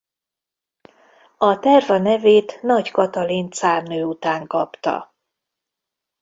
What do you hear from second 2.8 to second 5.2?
Katalin cárnő után kapta.